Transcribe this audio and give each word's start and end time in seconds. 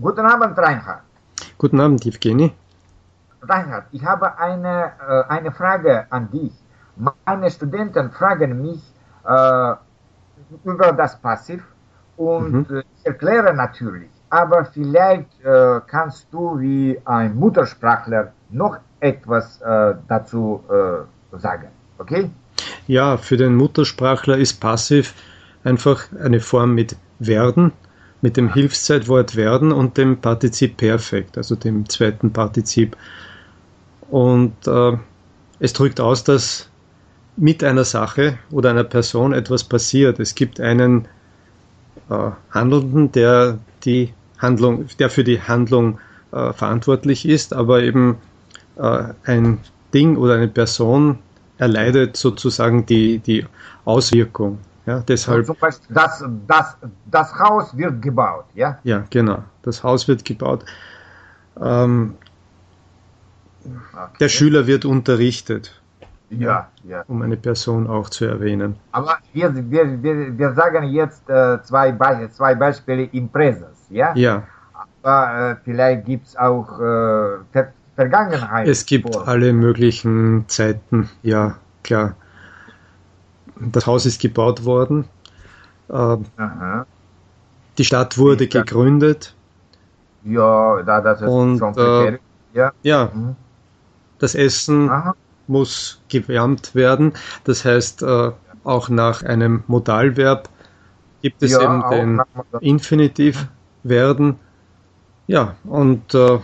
Guten 0.00 0.26
Abend, 0.26 0.56
Reinhard. 0.56 1.02
Guten 1.58 1.80
Abend, 1.80 2.06
Evgeny. 2.06 2.52
Reinhard, 3.42 3.86
ich 3.90 4.04
habe 4.04 4.38
eine, 4.38 4.92
äh, 5.08 5.24
eine 5.28 5.50
Frage 5.50 6.06
an 6.10 6.30
dich. 6.30 6.52
Meine 7.26 7.50
Studenten 7.50 8.12
fragen 8.12 8.62
mich 8.62 8.80
äh, 9.24 9.74
über 10.62 10.92
das 10.92 11.16
Passiv 11.20 11.64
und 12.16 12.70
mhm. 12.70 12.82
ich 12.94 13.06
erkläre 13.06 13.52
natürlich, 13.52 14.10
aber 14.30 14.64
vielleicht 14.66 15.44
äh, 15.44 15.80
kannst 15.88 16.28
du 16.30 16.60
wie 16.60 17.00
ein 17.04 17.34
Muttersprachler 17.34 18.32
noch 18.50 18.78
etwas 19.00 19.60
äh, 19.62 19.94
dazu 20.06 20.62
äh, 20.70 21.38
sagen, 21.38 21.70
okay? 21.98 22.30
Ja, 22.86 23.16
für 23.16 23.36
den 23.36 23.56
Muttersprachler 23.56 24.38
ist 24.38 24.60
Passiv 24.60 25.14
einfach 25.64 26.04
eine 26.22 26.38
Form 26.38 26.76
mit 26.76 26.96
werden, 27.18 27.72
mit 28.20 28.36
dem 28.36 28.52
Hilfszeitwort 28.52 29.36
werden 29.36 29.72
und 29.72 29.96
dem 29.96 30.18
Partizip 30.18 30.76
Perfekt, 30.76 31.36
also 31.36 31.54
dem 31.54 31.88
zweiten 31.88 32.32
Partizip. 32.32 32.96
Und 34.10 34.54
äh, 34.66 34.96
es 35.60 35.72
drückt 35.72 36.00
aus, 36.00 36.24
dass 36.24 36.68
mit 37.36 37.62
einer 37.62 37.84
Sache 37.84 38.38
oder 38.50 38.70
einer 38.70 38.84
Person 38.84 39.32
etwas 39.32 39.64
passiert. 39.64 40.18
Es 40.18 40.34
gibt 40.34 40.60
einen 40.60 41.06
äh, 42.10 42.30
Handelnden, 42.50 43.12
der 43.12 43.58
die 43.84 44.12
Handlung, 44.38 44.86
der 44.98 45.10
für 45.10 45.24
die 45.24 45.40
Handlung 45.40 45.98
äh, 46.32 46.52
verantwortlich 46.52 47.26
ist, 47.26 47.52
aber 47.52 47.82
eben 47.82 48.16
äh, 48.76 49.04
ein 49.24 49.58
Ding 49.94 50.16
oder 50.16 50.34
eine 50.34 50.48
Person 50.48 51.18
erleidet 51.58 52.16
sozusagen 52.16 52.86
die, 52.86 53.18
die 53.18 53.44
Auswirkung. 53.84 54.58
Ja, 54.88 55.00
deshalb. 55.00 55.44
Zum 55.44 55.56
Beispiel 55.60 55.94
das, 55.94 56.24
das, 56.46 56.76
das 57.04 57.38
Haus 57.38 57.76
wird 57.76 58.00
gebaut, 58.00 58.46
ja? 58.54 58.78
Ja, 58.84 59.04
genau. 59.10 59.44
Das 59.60 59.84
Haus 59.84 60.08
wird 60.08 60.24
gebaut. 60.24 60.64
Ähm, 61.60 62.14
okay. 63.66 64.16
Der 64.18 64.28
Schüler 64.30 64.66
wird 64.66 64.86
unterrichtet. 64.86 65.78
Ja, 66.30 66.68
ja. 66.84 67.04
Um 67.06 67.20
eine 67.20 67.36
Person 67.36 67.86
auch 67.86 68.08
zu 68.08 68.24
erwähnen. 68.24 68.76
Aber 68.92 69.18
wir, 69.34 69.54
wir, 69.70 70.02
wir, 70.02 70.38
wir 70.38 70.52
sagen 70.54 70.84
jetzt 70.84 71.28
äh, 71.28 71.62
zwei, 71.62 71.92
Be 71.92 72.30
zwei 72.32 72.54
Beispiele 72.54 73.04
im 73.12 73.28
Präsens, 73.28 73.78
ja? 73.90 74.14
Ja. 74.14 74.44
Aber 75.02 75.50
äh, 75.50 75.56
vielleicht 75.64 76.06
gibt 76.06 76.28
es 76.28 76.36
auch 76.36 76.80
äh, 76.80 77.44
Ver 77.52 77.72
Vergangenheit. 77.94 78.68
Es 78.68 78.86
gibt 78.86 79.12
vor. 79.12 79.28
alle 79.28 79.52
möglichen 79.52 80.44
Zeiten, 80.48 81.10
ja, 81.22 81.56
klar. 81.82 82.14
Das 83.60 83.86
Haus 83.86 84.06
ist 84.06 84.20
gebaut 84.20 84.64
worden. 84.64 85.04
Äh, 85.88 86.16
die 87.76 87.84
Stadt 87.84 88.18
wurde 88.18 88.44
ich 88.44 88.50
gegründet. 88.50 89.34
Ja, 90.24 90.82
da, 90.82 91.00
das 91.00 91.22
ist 91.22 91.28
und, 91.28 91.58
schon 91.58 91.76
äh, 91.76 92.18
ja. 92.54 92.72
ja. 92.82 93.10
Mhm. 93.14 93.36
Das 94.18 94.34
Essen 94.34 94.90
Aha 94.90 95.14
muss 95.48 96.00
gewärmt 96.08 96.74
werden. 96.74 97.12
Das 97.44 97.64
heißt, 97.64 98.02
äh, 98.02 98.32
auch 98.64 98.88
nach 98.88 99.22
einem 99.22 99.64
Modalverb 99.66 100.48
gibt 101.22 101.42
es 101.42 101.52
ja, 101.52 101.62
eben 101.62 101.90
den 101.90 102.20
Infinitiv 102.60 103.48
werden. 103.82 104.38
Ja, 105.26 105.56
und 105.64 106.14
äh, 106.14 106.38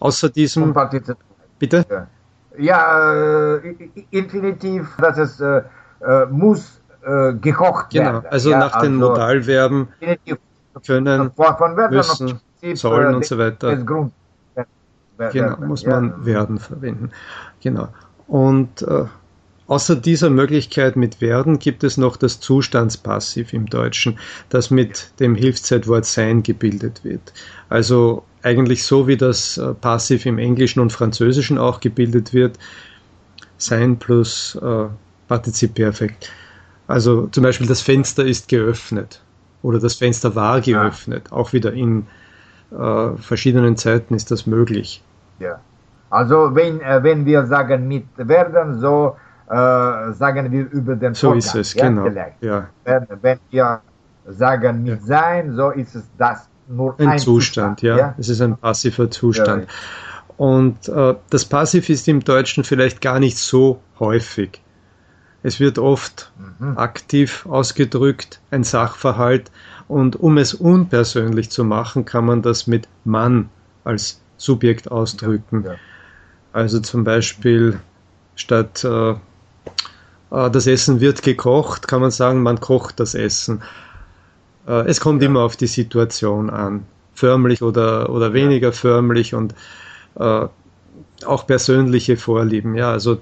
außer 0.00 0.28
diesem. 0.28 0.74
Bitte? 1.58 2.06
Ja, 2.58 3.54
äh, 3.54 3.76
Infinitiv, 4.10 4.88
das 4.98 5.18
ist, 5.18 5.42
äh, 6.00 6.22
äh, 6.22 6.26
muss 6.26 6.80
äh, 7.02 7.32
gekocht 7.34 7.90
genau, 7.90 8.04
werden. 8.04 8.20
Genau, 8.20 8.30
also 8.30 8.50
ja, 8.50 8.58
nach 8.58 8.74
also 8.74 8.86
den 8.86 8.96
Modalverben 8.96 9.88
können, 10.86 11.32
müssen, 11.90 12.40
sollen 12.74 13.14
und 13.14 13.24
so 13.24 13.38
weiter. 13.38 13.76
Genau, 15.32 15.56
muss 15.58 15.84
man 15.84 16.24
werden 16.24 16.58
verwenden. 16.58 17.10
Genau. 17.62 17.88
Und 18.26 18.82
äh, 18.82 19.04
außer 19.66 19.96
dieser 19.96 20.30
Möglichkeit 20.30 20.96
mit 20.96 21.20
werden 21.20 21.58
gibt 21.58 21.84
es 21.84 21.98
noch 21.98 22.16
das 22.16 22.40
Zustandspassiv 22.40 23.52
im 23.52 23.66
Deutschen, 23.66 24.18
das 24.48 24.70
mit 24.70 25.12
dem 25.20 25.34
Hilfszeitwort 25.34 26.06
sein 26.06 26.42
gebildet 26.42 27.04
wird. 27.04 27.34
Also 27.68 28.24
eigentlich 28.42 28.84
so 28.84 29.06
wie 29.06 29.18
das 29.18 29.58
äh, 29.58 29.74
Passiv 29.74 30.24
im 30.24 30.38
Englischen 30.38 30.80
und 30.80 30.92
Französischen 30.92 31.58
auch 31.58 31.80
gebildet 31.80 32.32
wird, 32.32 32.58
sein 33.58 33.98
plus 33.98 34.58
äh, 34.62 34.86
Partizip 35.30 35.74
Perfekt. 35.74 36.32
Also 36.88 37.28
zum 37.28 37.44
Beispiel 37.44 37.68
das 37.68 37.80
Fenster 37.80 38.24
ist 38.24 38.48
geöffnet 38.48 39.22
oder 39.62 39.78
das 39.78 39.94
Fenster 39.94 40.34
war 40.34 40.60
geöffnet. 40.60 41.28
Ja. 41.30 41.36
Auch 41.36 41.52
wieder 41.52 41.72
in 41.72 42.06
äh, 42.72 43.10
verschiedenen 43.16 43.76
Zeiten 43.76 44.14
ist 44.14 44.32
das 44.32 44.46
möglich. 44.46 45.04
Ja. 45.38 45.60
Also 46.10 46.52
wenn, 46.56 46.80
äh, 46.80 47.00
wenn 47.04 47.24
wir 47.24 47.46
sagen 47.46 47.86
mit 47.86 48.06
werden, 48.16 48.80
so 48.80 49.14
äh, 49.48 49.54
sagen 50.12 50.50
wir 50.50 50.68
über 50.72 50.96
den 50.96 51.14
So 51.14 51.28
Vorgang, 51.28 51.38
ist 51.38 51.54
es, 51.54 51.74
ja, 51.74 51.88
genau. 51.88 52.08
Ja. 52.40 52.68
Wenn, 52.84 53.06
wenn, 53.22 53.38
wir 53.50 53.80
sagen 54.26 54.82
mit 54.82 55.00
ja. 55.00 55.06
sein, 55.06 55.54
so 55.54 55.70
ist 55.70 55.94
es 55.94 56.02
das 56.18 56.48
nur 56.66 56.98
ein, 56.98 57.06
ein 57.06 57.18
Zustand, 57.20 57.78
Zustand 57.78 57.82
ja. 57.82 57.96
ja. 57.96 58.14
Es 58.18 58.28
ist 58.28 58.40
ein 58.40 58.56
passiver 58.56 59.08
Zustand. 59.08 59.68
Und 60.36 60.88
äh, 60.88 61.14
das 61.30 61.44
Passiv 61.44 61.88
ist 61.88 62.08
im 62.08 62.18
Deutschen 62.18 62.64
vielleicht 62.64 63.00
gar 63.00 63.20
nicht 63.20 63.38
so 63.38 63.80
häufig. 64.00 64.60
Es 65.42 65.60
wird 65.60 65.78
oft 65.78 66.32
mhm. 66.58 66.76
aktiv 66.76 67.46
ausgedrückt, 67.46 68.40
ein 68.50 68.64
Sachverhalt. 68.64 69.50
Und 69.88 70.16
um 70.16 70.38
es 70.38 70.54
unpersönlich 70.54 71.50
zu 71.50 71.64
machen, 71.64 72.04
kann 72.04 72.24
man 72.24 72.42
das 72.42 72.66
mit 72.66 72.88
Mann 73.04 73.48
als 73.84 74.20
Subjekt 74.36 74.90
ausdrücken. 74.90 75.64
Ja, 75.64 75.72
ja. 75.72 75.78
Also 76.52 76.80
zum 76.80 77.04
Beispiel 77.04 77.80
statt 78.34 78.84
äh, 78.84 79.14
äh, 80.30 80.50
das 80.50 80.66
Essen 80.66 81.00
wird 81.00 81.22
gekocht, 81.22 81.88
kann 81.88 82.00
man 82.00 82.10
sagen, 82.10 82.42
man 82.42 82.60
kocht 82.60 83.00
das 83.00 83.14
Essen. 83.14 83.62
Äh, 84.66 84.86
es 84.86 85.00
kommt 85.00 85.22
ja. 85.22 85.28
immer 85.28 85.40
auf 85.40 85.56
die 85.56 85.66
Situation 85.66 86.50
an, 86.50 86.84
förmlich 87.14 87.62
oder, 87.62 88.10
oder 88.10 88.32
weniger 88.32 88.72
förmlich 88.72 89.34
und 89.34 89.54
äh, 90.16 90.46
auch 91.26 91.46
persönliche 91.46 92.16
Vorlieben. 92.16 92.74
Ja, 92.76 92.90
also 92.90 93.20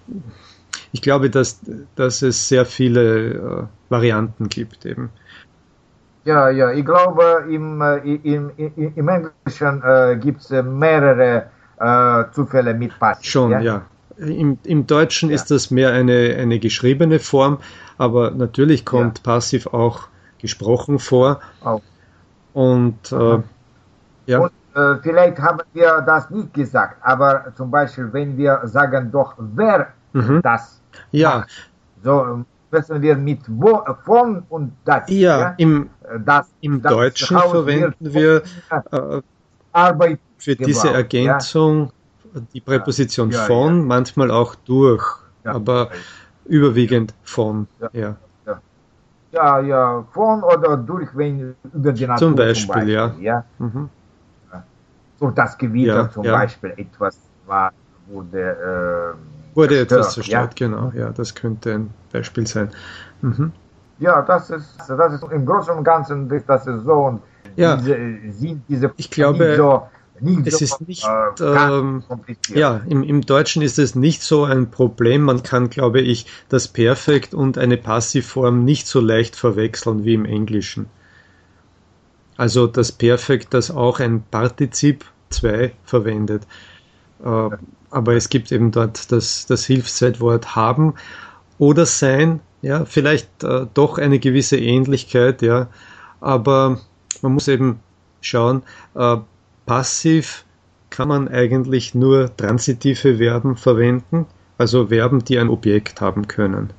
ich 0.93 1.03
glaube, 1.03 1.31
dass, 1.31 1.61
dass 1.97 2.23
es 2.23 2.49
sehr 2.49 2.65
viele 2.65 3.29
äh, 3.29 3.63
Varianten 3.89 4.49
gibt 4.49 4.87
eben. 4.87 5.11
Ja, 6.25 6.51
ja, 6.51 6.73
ich 6.73 6.85
glaube, 6.85 7.47
im, 7.51 7.81
äh, 7.81 7.97
im, 8.23 8.51
im, 8.57 8.93
im 8.95 9.09
Englischen 9.09 9.83
äh, 9.83 10.19
gibt 10.21 10.41
es 10.41 10.51
mehrere 10.51 11.47
äh, 11.79 12.25
Zufälle 12.33 12.75
mit 12.75 12.99
Pass. 12.99 13.25
Schon, 13.25 13.53
ja. 13.53 13.61
ja. 13.61 13.83
Im, 14.19 14.59
Im 14.65 14.87
Deutschen 14.87 15.31
ja. 15.31 15.37
ist 15.37 15.51
das 15.51 15.71
mehr 15.71 15.93
eine, 15.93 16.37
eine 16.39 16.59
geschriebene 16.59 17.19
Form, 17.19 17.59
aber 17.97 18.33
natürlich 18.33 18.85
kommt 18.85 19.19
ja. 19.19 19.25
passiv 19.25 19.69
auch 19.69 20.09
gesprochen 20.39 20.99
vor. 20.99 21.41
Auch. 21.63 21.83
Und 22.53 23.13
äh, 23.13 23.39
ja. 24.27 24.39
Und, 24.41 24.53
äh, 24.75 24.97
vielleicht 25.03 25.39
haben 25.39 25.61
wir 25.73 26.03
das 26.03 26.31
nicht 26.31 26.53
gesagt, 26.55 26.97
aber 27.03 27.53
zum 27.57 27.71
Beispiel, 27.71 28.13
wenn 28.13 28.37
wir 28.37 28.61
sagen 28.65 29.11
doch, 29.11 29.35
wer 29.39 29.89
mhm. 30.13 30.41
das 30.43 30.81
ja. 31.11 31.39
macht, 31.39 31.71
so 32.03 32.45
müssen 32.71 33.03
wir 33.03 33.17
mit 33.17 33.41
wo, 33.49 33.83
von 34.05 34.43
und 34.49 34.73
das. 34.85 35.09
Ja, 35.09 35.39
ja? 35.41 35.55
Im, 35.57 35.91
das, 36.25 36.51
im 36.61 36.83
das 36.83 36.93
Deutschen 36.93 37.39
verwenden 37.39 38.13
wir 38.13 38.43
äh, 38.71 39.23
Arbeit 39.73 40.19
für 40.39 40.57
gebraucht, 40.57 40.69
diese 40.69 40.93
Ergänzung 40.93 41.93
ja. 42.35 42.41
die 42.53 42.61
Präposition 42.61 43.31
ja, 43.31 43.41
von, 43.41 43.87
manchmal 43.87 44.31
auch 44.31 44.55
durch, 44.55 45.05
aber 45.45 45.91
überwiegend 46.45 47.15
von. 47.23 47.67
Ja. 47.93 48.17
Ja. 49.31 49.61
ja, 49.61 50.05
von 50.13 50.43
oder 50.43 50.77
durch, 50.77 51.09
wenn 51.15 51.55
über 51.75 51.93
die 51.93 52.07
Natur 52.07 52.29
zum 52.29 52.35
Beispiel, 52.35 52.65
zum 52.65 52.75
Beispiel 52.75 52.95
ja. 52.95 53.15
ja. 53.21 53.45
Mhm. 53.59 53.91
So 55.21 55.31
das 55.31 55.59
Gewitter 55.59 56.11
zum 56.11 56.25
Beispiel 56.25 56.75
etwas 56.77 57.19
war, 57.47 57.73
wurde 58.07 59.15
äh, 59.17 59.57
wurde 59.57 59.75
zerstört, 59.75 59.93
etwas 59.93 60.15
zerstört, 60.15 60.57
genau, 60.57 60.93
ja, 60.95 61.11
das 61.11 61.35
könnte 61.35 61.75
ein 61.75 61.91
Beispiel 62.13 62.47
sein. 62.47 62.71
Mhm. 63.23 63.53
Ja, 63.99 64.23
das 64.23 64.51
ist, 64.51 64.77
das 64.87 65.13
ist 65.13 65.25
im 65.33 65.45
Großen 65.45 65.75
und 65.75 65.83
Ganzen, 65.83 66.29
das 66.47 66.67
ist 66.67 66.85
so 66.85 66.93
und 66.93 67.23
ja. 67.57 67.77
diese, 67.77 67.97
sind 68.31 68.63
diese 68.69 68.93
ich 68.97 69.11
glaube, 69.11 69.57
so, 69.57 69.83
es 70.45 70.61
ist 70.61 70.81
nicht, 70.87 71.05
äh, 71.05 71.45
ähm, 71.45 72.03
ja, 72.49 72.81
im, 72.89 73.03
im 73.03 73.23
Deutschen 73.23 73.63
ist 73.63 73.79
es 73.79 73.95
nicht 73.95 74.23
so 74.23 74.45
ein 74.45 74.71
Problem. 74.71 75.23
Man 75.23 75.43
kann, 75.43 75.71
glaube 75.71 76.01
ich, 76.01 76.27
das 76.49 76.69
Perfekt 76.69 77.35
und 77.35 77.59
eine 77.59 77.77
Passivform 77.77 78.65
nicht 78.65 78.87
so 78.87 79.01
leicht 79.01 79.37
verwechseln 79.37 80.05
wie 80.05 80.15
im 80.15 80.25
Englischen. 80.25 80.87
Also 82.39 82.69
das 82.69 82.93
Perfekt, 82.93 83.53
das 83.53 83.71
auch 83.71 83.99
ein 84.01 84.23
Partizip 84.31 85.05
2 85.31 85.73
verwendet. 85.85 86.47
Äh, 87.23 87.51
aber 87.91 88.15
es 88.15 88.29
gibt 88.29 88.53
eben 88.53 88.71
dort 88.71 89.11
das, 89.13 89.45
das 89.47 89.67
Hilfszeitwort 89.67 90.55
haben 90.55 90.95
oder 91.59 91.85
sein. 91.85 92.41
Ja, 92.63 92.85
vielleicht 92.85 93.43
äh, 93.43 93.67
doch 93.75 93.99
eine 93.99 94.21
gewisse 94.21 94.57
Ähnlichkeit, 94.57 95.43
ja. 95.43 95.67
Aber 96.21 96.79
man 97.23 97.33
muss 97.33 97.49
eben 97.49 97.81
schauen, 98.21 98.63
äh, 98.95 99.17
passiv 99.67 100.45
kann 100.91 101.09
man 101.09 101.29
eigentlich 101.29 101.95
nur 101.95 102.35
transitive 102.37 103.17
Verben 103.17 103.57
verwenden, 103.57 104.27
also 104.59 104.87
Verben, 104.87 105.25
die 105.25 105.39
ein 105.39 105.49
Objekt 105.49 106.01
haben 106.01 106.29
können. 106.29 106.73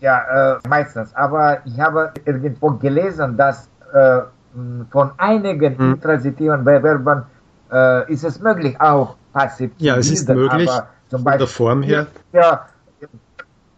Ja, 0.00 0.56
äh, 0.56 0.68
meistens. 0.68 1.14
Aber 1.14 1.62
ich 1.64 1.80
habe 1.80 2.12
irgendwo 2.26 2.72
gelesen, 2.72 3.36
dass 3.36 3.68
äh, 3.92 4.20
von 4.90 5.10
einigen 5.16 5.78
hm. 5.78 5.92
intransitiven 5.94 6.64
Verben 6.64 7.22
äh, 7.70 8.12
ist 8.12 8.24
es 8.24 8.40
möglich, 8.40 8.80
auch 8.80 9.16
passiv 9.32 9.76
zu 9.76 9.84
Ja, 9.84 9.96
es 9.96 10.10
ist 10.10 10.28
möglich, 10.28 10.68
aber 10.70 10.88
zum 11.08 11.24
Beispiel, 11.24 11.30
von 11.30 11.38
der 11.38 11.46
Form 11.46 11.82
her. 11.82 12.06
Ja, 12.32 12.66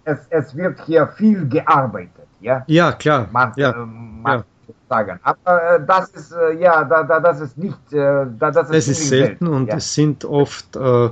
es, 0.05 0.19
es 0.31 0.57
wird 0.57 0.81
hier 0.87 1.07
viel 1.09 1.49
gearbeitet. 1.49 2.27
Ja, 2.41 2.65
ja 2.67 2.93
klar. 2.93 3.29
Man, 3.31 3.53
ja. 3.57 3.71
Äh, 3.71 3.77
man 3.87 4.39
ja. 4.39 4.45
Sagen. 4.89 5.21
Aber 5.23 5.75
äh, 5.75 5.87
das 5.87 6.09
ist 6.11 6.33
äh, 6.33 6.61
ja, 6.61 6.83
da, 6.83 7.05
da, 7.05 7.21
das 7.21 7.41
ist 7.41 7.57
nicht. 7.57 7.93
Äh, 7.93 8.27
da, 8.39 8.51
das 8.51 8.71
ist, 8.71 8.89
ist 8.89 9.09
selten, 9.09 9.47
selten 9.47 9.47
und 9.47 9.69
ja. 9.69 9.77
es 9.77 9.95
sind 9.95 10.25
oft 10.25 10.75
äh, 10.75 11.11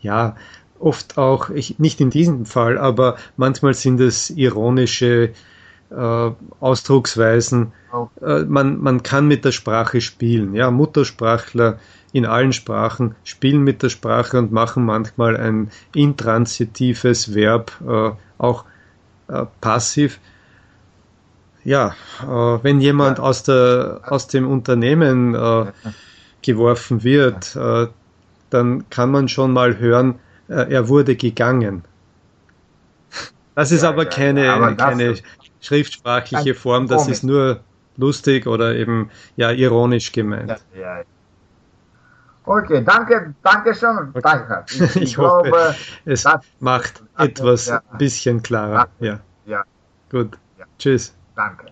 ja 0.00 0.34
oft 0.78 1.18
auch 1.18 1.50
ich, 1.50 1.78
nicht 1.78 2.00
in 2.00 2.08
diesem 2.08 2.46
Fall, 2.46 2.78
aber 2.78 3.16
manchmal 3.36 3.74
sind 3.74 4.00
es 4.00 4.30
ironische 4.30 5.32
äh, 5.90 6.30
Ausdrucksweisen. 6.60 7.72
Äh, 8.20 8.44
man, 8.44 8.78
man 8.80 9.02
kann 9.02 9.26
mit 9.26 9.44
der 9.44 9.52
Sprache 9.52 10.00
spielen. 10.00 10.54
Ja, 10.54 10.70
Muttersprachler 10.70 11.78
in 12.12 12.26
allen 12.26 12.52
Sprachen 12.52 13.14
spielen 13.24 13.62
mit 13.62 13.82
der 13.82 13.90
Sprache 13.90 14.38
und 14.38 14.52
machen 14.52 14.84
manchmal 14.84 15.36
ein 15.36 15.70
intransitives 15.94 17.34
Verb 17.34 17.72
äh, 17.86 18.10
auch 18.38 18.64
äh, 19.28 19.44
passiv. 19.60 20.18
Ja, 21.64 21.94
äh, 22.22 22.26
wenn 22.26 22.80
jemand 22.80 23.20
aus, 23.20 23.42
der, 23.42 24.00
aus 24.06 24.26
dem 24.26 24.48
Unternehmen 24.48 25.34
äh, 25.34 25.66
geworfen 26.40 27.02
wird, 27.02 27.56
dann 28.50 28.90
kann 28.90 29.10
man 29.10 29.28
schon 29.28 29.52
mal 29.52 29.78
hören, 29.78 30.20
er 30.46 30.88
wurde 30.88 31.16
gegangen. 31.16 31.82
Das 33.56 33.72
ist 33.72 33.82
ja, 33.82 33.88
aber 33.88 34.06
keine, 34.06 34.44
ja, 34.44 34.54
aber 34.54 34.76
keine 34.76 35.16
schriftsprachliche 35.60 36.54
Form, 36.54 36.86
das 36.86 37.08
ist 37.08 37.24
nur 37.24 37.60
lustig 37.96 38.46
oder 38.46 38.74
eben 38.74 39.10
ja 39.36 39.50
ironisch 39.50 40.12
gemeint. 40.12 40.56
Ja, 40.74 41.02
Okay, 42.48 42.82
danke, 42.82 43.34
danke 43.42 43.74
schon, 43.74 44.08
okay. 44.14 44.20
danke. 44.22 44.64
Ich, 44.94 44.96
ich, 44.96 45.14
glaube, 45.16 45.50
hoffe, 45.50 45.74
es 46.06 46.24
macht 46.60 47.02
etwas 47.18 47.70
ein 47.70 47.80
bisschen 47.98 48.42
klarer. 48.42 48.88
Ja. 49.00 49.20
ja. 49.44 49.64
Gut. 50.10 50.38
Tschüss. 50.78 51.14
Danke. 51.36 51.66